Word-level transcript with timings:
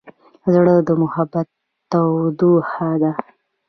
زړه 0.53 0.75
د 0.87 0.89
محبت 1.01 1.47
تودوخه 1.91 2.89
ده. 3.01 3.11